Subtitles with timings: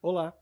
[0.00, 0.32] Olá!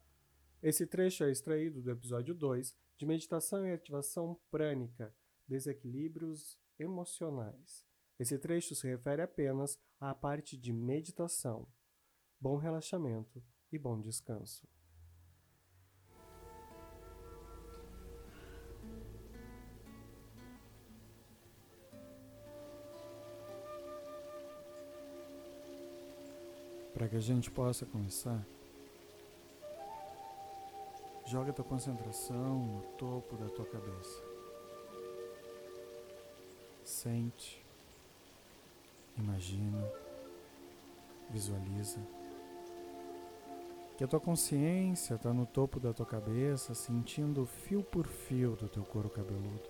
[0.63, 5.17] Esse trecho é extraído do episódio 2 de Meditação e Ativação Prânica
[5.49, 7.83] Desequilíbrios Emocionais.
[8.19, 11.67] Esse trecho se refere apenas à parte de meditação.
[12.39, 13.43] Bom relaxamento
[13.73, 14.69] e bom descanso.
[26.93, 28.47] Para que a gente possa começar,
[31.27, 34.23] Joga tua concentração no topo da tua cabeça.
[36.85, 37.61] Sente,
[39.19, 39.93] imagina,
[41.29, 41.99] visualiza
[43.97, 48.69] que a tua consciência está no topo da tua cabeça, sentindo fio por fio do
[48.69, 49.69] teu couro cabeludo.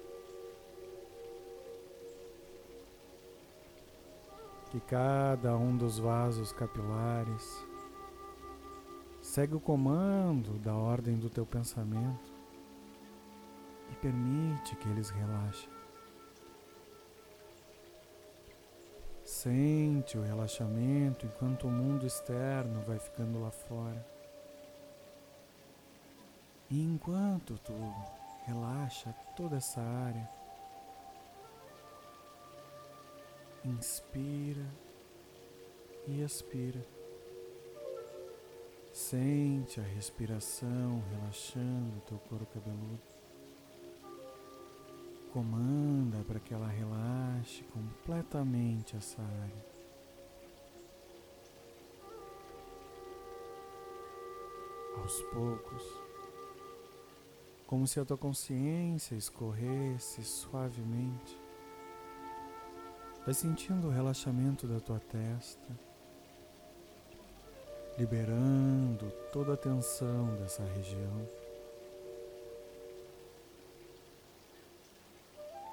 [4.70, 7.65] Que cada um dos vasos capilares
[9.36, 12.32] Segue o comando da ordem do teu pensamento
[13.93, 15.68] e permite que eles relaxem.
[19.23, 24.06] Sente o relaxamento enquanto o mundo externo vai ficando lá fora.
[26.71, 27.74] E enquanto tu
[28.46, 30.26] relaxa toda essa área,
[33.66, 34.65] inspira
[36.06, 36.82] e expira.
[38.97, 42.99] Sente a respiração relaxando o teu couro cabeludo.
[45.35, 49.67] Comanda para que ela relaxe completamente essa área.
[54.97, 55.83] Aos poucos,
[57.67, 61.39] como se a tua consciência escorresse suavemente,
[63.27, 65.85] vai sentindo o relaxamento da tua testa
[67.99, 71.28] liberando toda a tensão dessa região.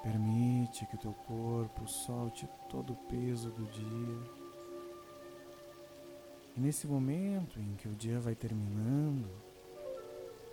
[0.02, 4.44] Permite que o teu corpo solte todo o peso do dia.
[6.56, 9.28] E nesse momento em que o dia vai terminando,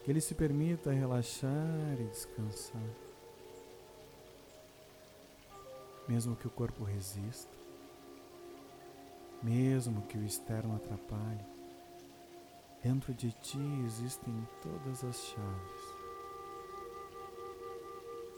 [0.04, 2.82] que ele se permita relaxar e descansar.
[6.08, 7.56] Mesmo que o corpo resista,
[9.44, 11.61] mesmo que o externo atrapalhe,
[12.84, 15.96] Dentro de ti existem todas as chaves.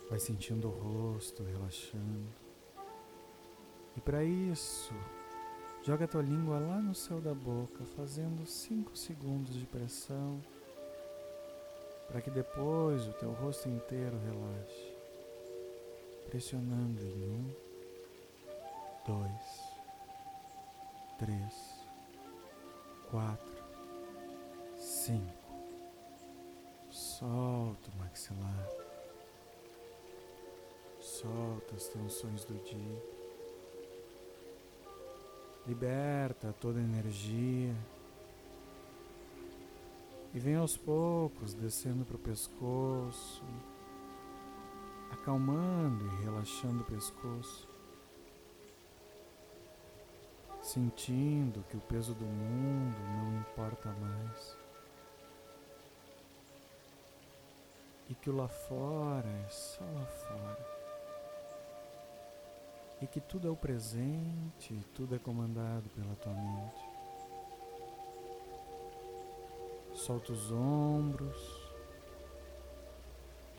[0.10, 2.28] Vai sentindo o rosto relaxando.
[3.96, 4.94] E para isso,
[5.82, 10.42] joga a tua língua lá no céu da boca, fazendo 5 segundos de pressão,
[12.10, 14.94] para que depois o teu rosto inteiro relaxe.
[16.30, 17.56] Pressionando em um,
[19.06, 19.62] dois,
[21.18, 21.88] três,
[23.10, 23.53] quatro
[25.04, 25.34] cinco.
[26.90, 28.70] Solta o maxilar.
[31.02, 33.04] Solta as tensões do dia.
[35.68, 37.76] Liberta toda a energia.
[40.34, 43.44] E vem aos poucos descendo para o pescoço,
[45.12, 47.68] acalmando e relaxando o pescoço,
[50.62, 54.63] sentindo que o peso do mundo não importa mais.
[58.24, 60.66] Que o lá fora é só lá fora.
[63.02, 66.82] E que tudo é o presente tudo é comandado pela tua mente.
[69.94, 71.38] Solta os ombros,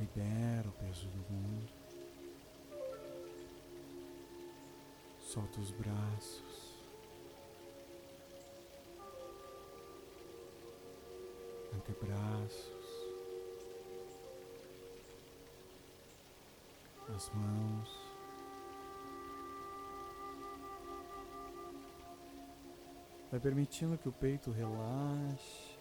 [0.01, 1.73] libera o peso do mundo.
[5.21, 6.73] Solta os braços.
[11.77, 12.74] Antebraços.
[17.13, 18.15] As mãos.
[23.31, 25.79] Vai permitindo que o peito relaxe.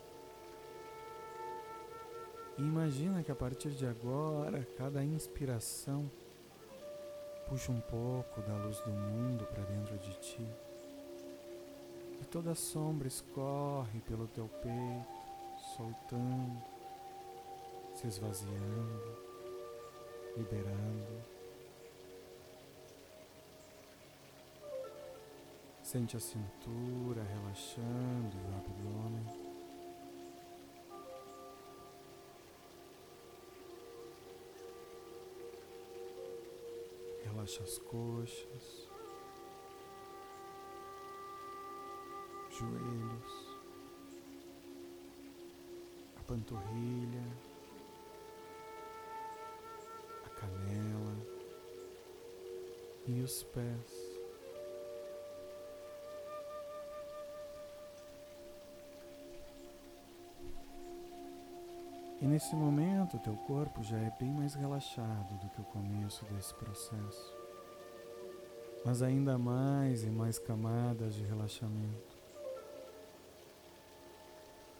[2.57, 6.09] E imagina que a partir de agora, cada inspiração
[7.47, 10.47] puxa um pouco da luz do mundo para dentro de ti.
[12.21, 16.61] E toda a sombra escorre pelo teu peito, soltando,
[17.95, 19.22] se esvaziando
[20.35, 21.23] liberando.
[25.83, 29.53] Sente a cintura relaxando e o abdômen.
[37.23, 38.89] Relaxa as coxas,
[42.49, 43.59] joelhos,
[46.15, 47.52] a panturrilha,
[53.07, 54.13] e os pés.
[62.21, 66.53] E nesse momento, teu corpo já é bem mais relaxado do que o começo desse
[66.53, 67.35] processo.
[68.85, 72.17] Mas ainda mais e mais camadas de relaxamento.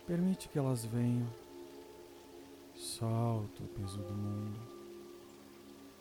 [0.07, 1.27] Permite que elas venham.
[2.75, 4.82] Solta o peso do mundo.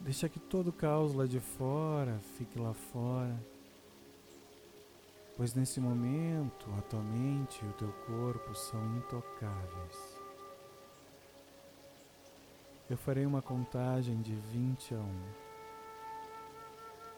[0.03, 3.39] Deixa que todo o caos lá de fora fique lá fora.
[5.37, 10.21] Pois nesse momento, a tua mente e o teu corpo são intocáveis.
[12.91, 15.23] Eu farei uma contagem de 20 a 1.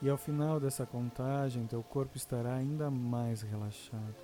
[0.02, 4.14] E ao final dessa contagem, teu corpo estará ainda mais relaxado.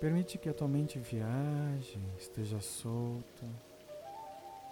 [0.00, 3.46] Permite que a tua mente viaje, esteja solta,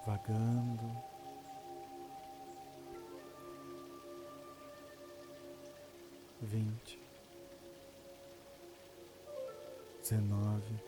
[0.07, 1.13] vagando.
[6.45, 6.99] Vinte,
[10.01, 10.83] dezenove,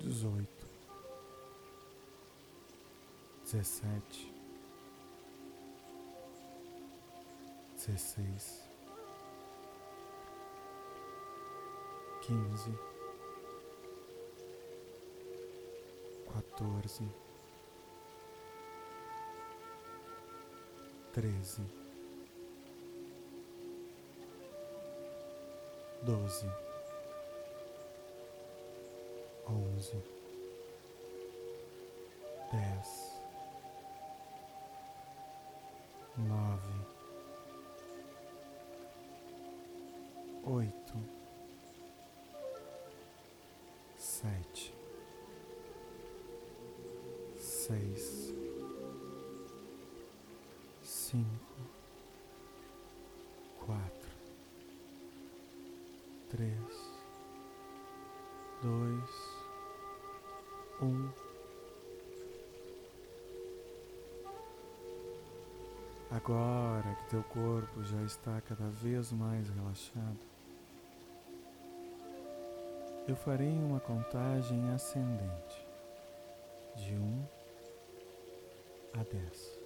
[0.00, 0.66] dezoito,
[3.42, 4.32] dezessete,
[7.74, 8.64] dezesseis,
[12.24, 12.95] quinze,
[16.56, 17.04] quatorze,
[21.12, 21.62] treze,
[26.02, 26.46] doze.
[29.46, 30.02] Onze,
[32.50, 33.12] dez,
[36.16, 36.86] nove,
[40.44, 41.15] oito,
[56.36, 56.92] três,
[58.62, 59.36] dois
[60.82, 61.08] um.
[66.10, 70.18] Agora que teu corpo já está cada vez mais relaxado,
[73.08, 75.66] eu farei uma contagem ascendente
[76.76, 77.24] de 1 um
[79.00, 79.58] a 10.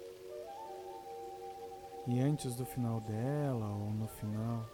[2.07, 4.65] E antes do final dela ou no final,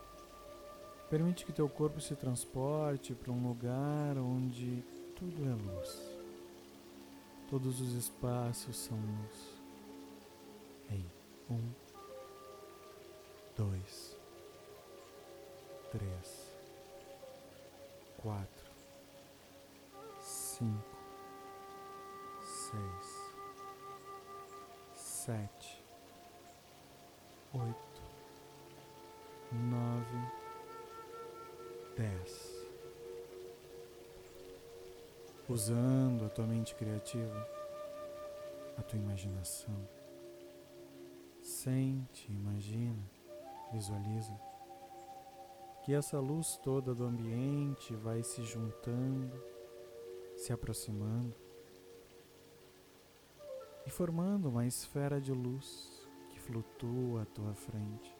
[1.10, 4.84] permite que teu corpo se transporte para um lugar onde
[5.16, 6.18] tudo é luz.
[7.50, 9.58] Todos os espaços são luz.
[10.92, 11.06] Em
[11.50, 11.62] um,
[13.56, 14.16] dois,
[15.92, 16.52] três,
[18.18, 18.72] quatro,
[20.22, 20.98] cinco,
[22.44, 23.34] seis,
[24.94, 25.84] sete,
[27.54, 27.87] oito,
[35.50, 37.48] usando a tua mente criativa,
[38.78, 39.74] a tua imaginação.
[41.42, 43.02] Sente, imagina,
[43.72, 44.38] visualiza
[45.84, 49.42] que essa luz toda do ambiente vai se juntando,
[50.36, 51.34] se aproximando
[53.86, 58.14] e formando uma esfera de luz que flutua à tua frente.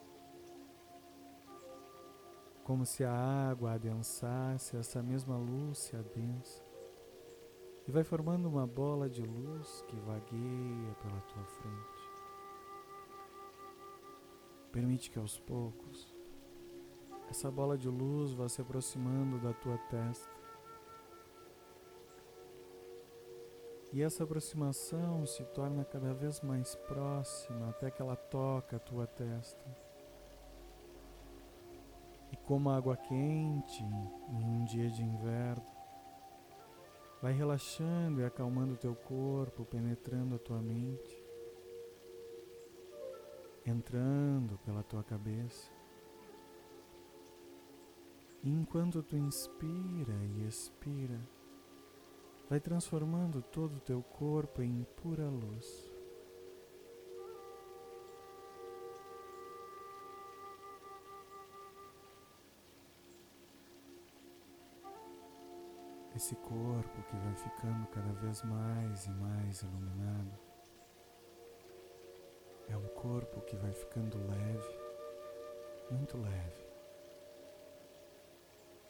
[2.64, 6.67] Como se a água adensasse, essa mesma luz se adensa
[7.88, 12.10] e vai formando uma bola de luz que vagueia pela tua frente.
[14.72, 16.14] Permite que aos poucos
[17.30, 20.36] essa bola de luz vá se aproximando da tua testa.
[23.92, 29.08] E essa aproximação se torna cada vez mais próxima até que ela toca a tua
[29.08, 29.66] testa.
[32.32, 35.77] E como água quente em um dia de inverno,
[37.22, 41.26] Vai relaxando e acalmando o teu corpo, penetrando a tua mente,
[43.66, 45.72] entrando pela tua cabeça.
[48.44, 51.20] E enquanto tu inspira e expira,
[52.50, 55.87] vai transformando todo o teu corpo em pura luz.
[66.18, 70.40] Esse corpo que vai ficando cada vez mais e mais iluminado.
[72.68, 74.80] É um corpo que vai ficando leve,
[75.92, 76.66] muito leve.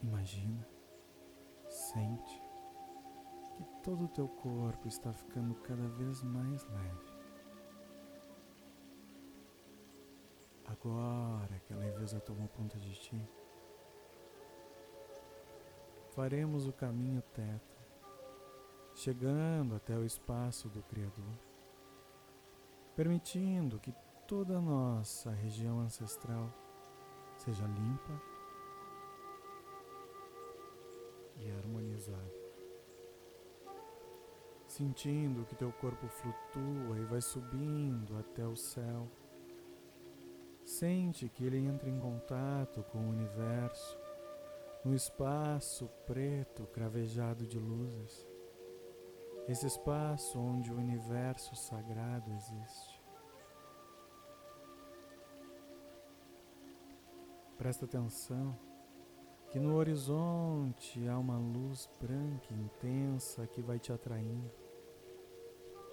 [0.02, 0.66] Imagina,
[1.68, 2.42] sente
[3.58, 7.14] que todo o teu corpo está ficando cada vez mais leve.
[10.66, 13.30] Agora que a leveza tomou conta de ti,
[16.18, 17.78] faremos o caminho teta,
[18.96, 21.38] chegando até o espaço do Criador,
[22.96, 23.94] permitindo que
[24.28, 26.52] toda nossa região ancestral
[27.38, 28.20] seja limpa
[31.36, 32.34] e harmonizada.
[34.66, 39.08] Sentindo que teu corpo flutua e vai subindo até o céu
[40.68, 43.98] Sente que ele entra em contato com o universo,
[44.88, 48.26] no espaço preto cravejado de luzes,
[49.46, 53.04] esse espaço onde o universo sagrado existe.
[57.58, 58.58] Presta atenção
[59.50, 64.50] que no horizonte há uma luz branca intensa que vai te atraindo,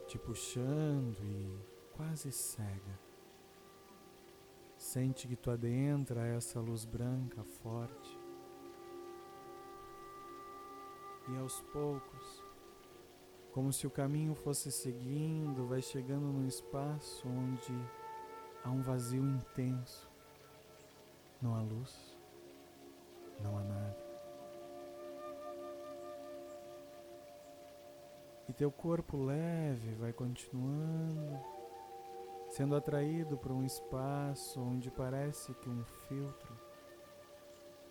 [0.06, 1.58] te puxando e
[1.96, 3.00] quase cega.
[4.76, 8.23] Sente que tu adentra essa luz branca forte.
[11.28, 12.42] E aos poucos,
[13.52, 17.72] como se o caminho fosse seguindo, vai chegando num espaço onde
[18.62, 20.10] há um vazio intenso.
[21.40, 22.18] Não há luz,
[23.40, 24.04] não há nada.
[28.48, 31.40] E teu corpo leve vai continuando
[32.54, 36.56] sendo atraído para um espaço onde parece que um filtro,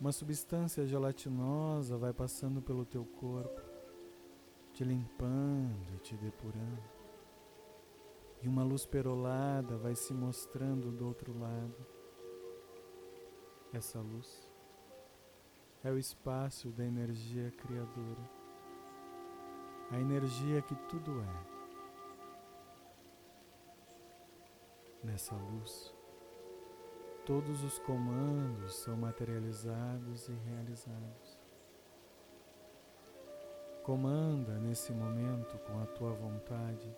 [0.03, 3.61] uma substância gelatinosa vai passando pelo teu corpo,
[4.73, 6.83] te limpando e te depurando.
[8.41, 11.87] E uma luz perolada vai se mostrando do outro lado.
[13.71, 14.51] Essa luz
[15.85, 18.29] é o espaço da energia criadora,
[19.89, 21.45] a energia que tudo é.
[25.01, 25.92] Nessa luz,
[27.25, 31.39] todos os comandos são materializados e realizados.
[33.83, 36.89] Comanda nesse momento com a tua vontade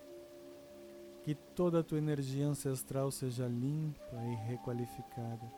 [1.24, 5.52] que toda a tua energia ancestral seja limpa e requalificada,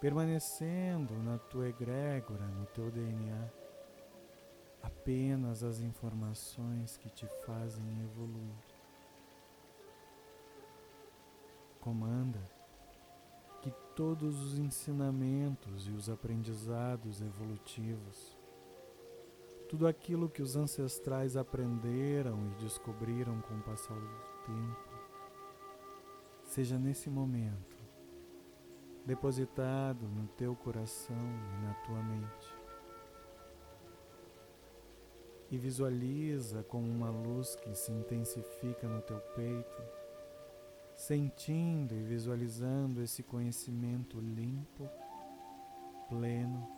[0.00, 3.48] permanecendo na tua egrégora, no teu DNA,
[4.82, 8.76] apenas as informações que te fazem evoluir.
[11.86, 12.40] comanda
[13.96, 18.36] todos os ensinamentos e os aprendizados evolutivos,
[19.70, 24.90] tudo aquilo que os ancestrais aprenderam e descobriram com o passar do tempo,
[26.44, 27.74] seja nesse momento
[29.06, 32.54] depositado no teu coração e na tua mente.
[35.50, 40.05] E visualiza como uma luz que se intensifica no teu peito
[41.06, 44.90] sentindo e visualizando esse conhecimento limpo,
[46.08, 46.68] pleno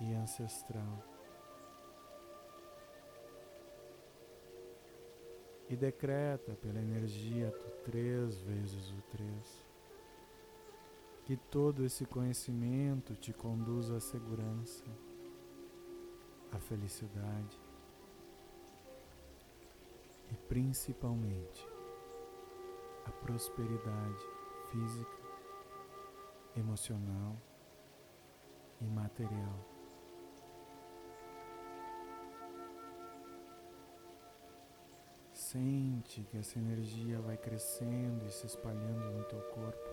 [0.00, 1.04] e ancestral.
[5.68, 9.66] E decreta pela energia do três vezes o três
[11.26, 14.84] que todo esse conhecimento te conduza à segurança,
[16.50, 17.60] à felicidade
[20.30, 21.73] e principalmente
[23.06, 24.26] a prosperidade
[24.70, 25.22] física,
[26.56, 27.36] emocional
[28.80, 29.74] e material.
[35.32, 39.88] Sente que essa energia vai crescendo e se espalhando no teu corpo.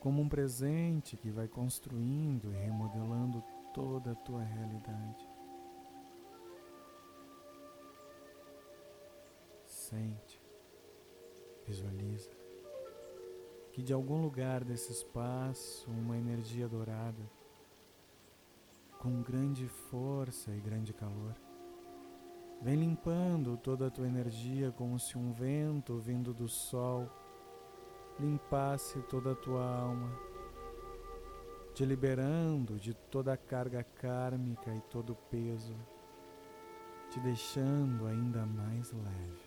[0.00, 3.42] Como um presente que vai construindo e remodelando
[3.72, 5.28] toda a tua realidade.
[9.64, 10.33] Sente
[11.66, 12.30] Visualiza
[13.74, 17.28] que de algum lugar desse espaço uma energia dourada,
[19.00, 21.34] com grande força e grande calor,
[22.62, 27.10] vem limpando toda a tua energia como se um vento vindo do sol
[28.20, 30.16] limpasse toda a tua alma,
[31.74, 35.74] te liberando de toda a carga kármica e todo o peso,
[37.10, 39.43] te deixando ainda mais leve.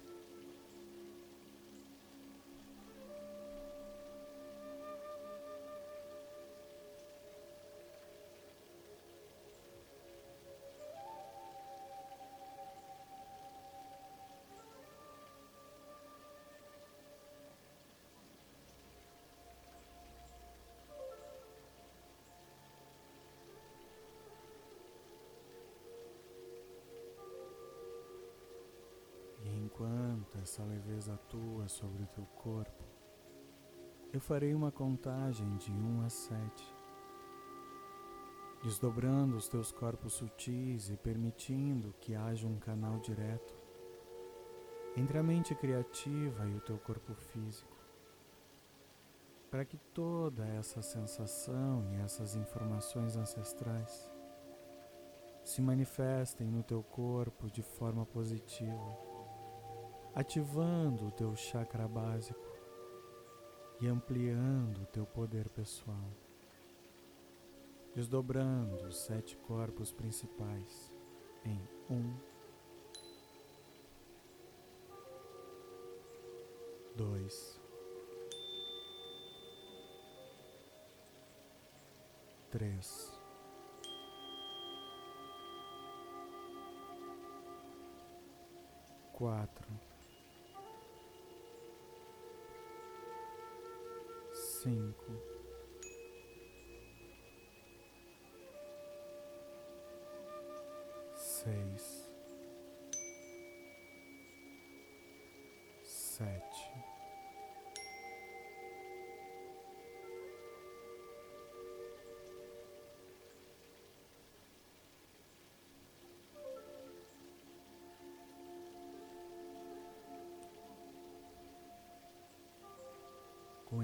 [30.42, 32.84] Essa leveza atua sobre o teu corpo,
[34.14, 36.76] eu farei uma contagem de 1 a 7,
[38.64, 43.56] desdobrando os teus corpos sutis e permitindo que haja um canal direto
[44.96, 47.78] entre a mente criativa e o teu corpo físico,
[49.52, 54.12] para que toda essa sensação e essas informações ancestrais
[55.44, 59.07] se manifestem no teu corpo de forma positiva,
[60.18, 62.42] ativando o teu chakra básico
[63.80, 66.12] e ampliando o teu poder pessoal,
[67.94, 70.92] desdobrando os sete corpos principais
[71.46, 72.18] em um,
[76.96, 77.62] dois,
[82.50, 83.16] três.
[89.18, 89.68] quatro,
[94.68, 95.06] cinco,
[101.16, 102.12] seis,
[105.84, 106.77] sete.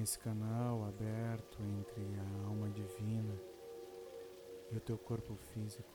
[0.04, 3.34] Esse canal aberto entre a alma divina
[4.70, 5.90] e o teu corpo físico.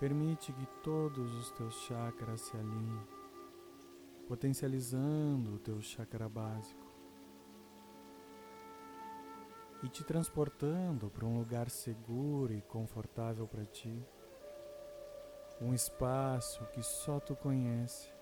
[0.00, 3.06] Permite que todos os teus chakras se alinhem,
[4.26, 6.90] potencializando o teu chakra básico
[9.84, 14.04] e te transportando para um lugar seguro e confortável para ti,
[15.60, 18.12] um espaço que só tu conhece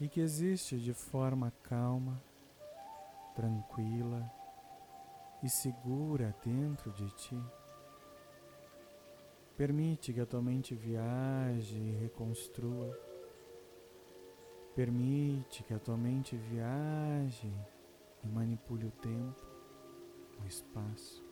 [0.00, 2.29] e que existe de forma calma
[3.40, 4.30] tranquila
[5.42, 7.42] e segura dentro de ti.
[9.56, 12.94] Permite que a tua mente viaje e reconstrua.
[14.74, 17.50] Permite que a tua mente viaje
[18.22, 19.46] e manipule o tempo,
[20.42, 21.24] o espaço,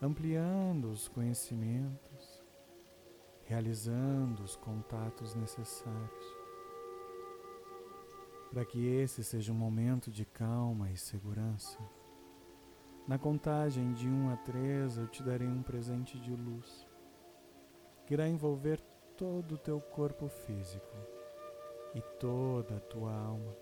[0.00, 2.42] ampliando os conhecimentos,
[3.44, 6.41] realizando os contatos necessários
[8.52, 11.78] para que esse seja um momento de calma e segurança.
[13.08, 16.86] Na contagem de 1 a 3, eu te darei um presente de luz,
[18.06, 18.78] que irá envolver
[19.16, 20.94] todo o teu corpo físico
[21.94, 23.56] e toda a tua alma,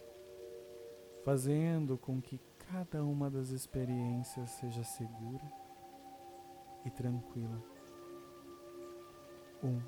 [1.25, 5.53] fazendo com que cada uma das experiências seja segura
[6.85, 7.63] e tranquila.
[9.63, 9.81] Um,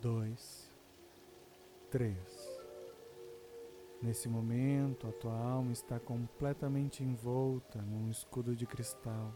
[0.00, 0.72] dois,
[1.90, 2.53] três.
[4.04, 9.32] Nesse momento, a tua alma está completamente envolta num escudo de cristal.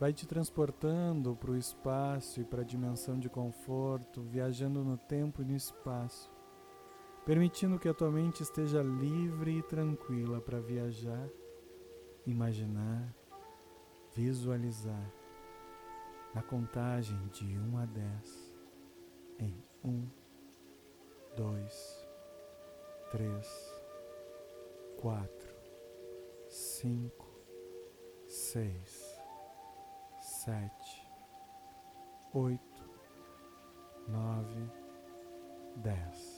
[0.00, 5.40] Vai te transportando para o espaço e para a dimensão de conforto, viajando no tempo
[5.40, 6.28] e no espaço,
[7.24, 11.28] permitindo que a tua mente esteja livre e tranquila para viajar,
[12.26, 13.14] imaginar,
[14.16, 15.12] visualizar,
[16.34, 18.54] na contagem de 1 a 10,
[19.38, 20.08] em 1,
[21.36, 22.05] 2,
[23.16, 23.82] três,
[24.98, 25.56] quatro,
[26.50, 27.26] cinco,
[28.28, 29.18] seis,
[30.20, 31.10] sete,
[32.34, 32.90] oito,
[34.06, 34.70] nove,
[35.76, 36.35] dez.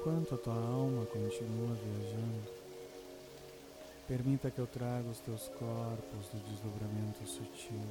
[0.00, 2.50] Enquanto a tua alma continua viajando,
[4.08, 7.82] permita que eu traga os teus corpos do desdobramento sutil.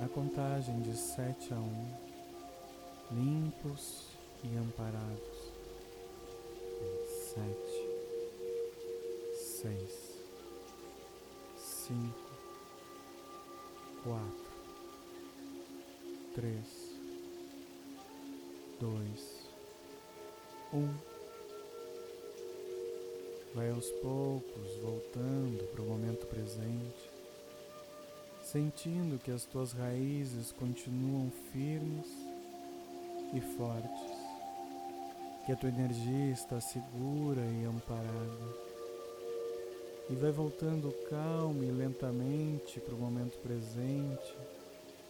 [0.00, 1.94] Na contagem de sete a um,
[3.12, 4.08] limpos
[4.42, 5.54] e amparados.
[7.06, 7.88] Sete,
[9.32, 10.18] seis,
[11.56, 12.30] cinco,
[14.02, 14.50] quatro,
[16.34, 16.98] três,
[18.80, 19.43] dois,
[20.74, 20.92] um.
[23.54, 27.10] Vai aos poucos voltando para o momento presente,
[28.42, 32.08] sentindo que as tuas raízes continuam firmes
[33.32, 34.12] e fortes,
[35.46, 38.64] que a tua energia está segura e amparada.
[40.10, 44.36] E vai voltando calmo e lentamente para o momento presente,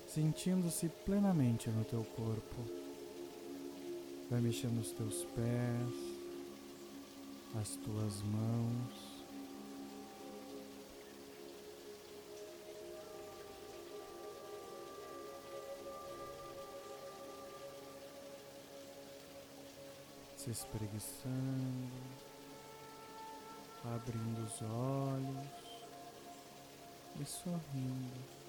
[0.07, 2.84] sentindo-se plenamente no teu corpo.
[4.35, 5.95] Vai mexendo os teus pés,
[7.61, 9.25] as tuas mãos.
[20.37, 21.93] Se espreguiçando,
[23.85, 25.47] abrindo os olhos
[27.21, 28.44] e sorrindo.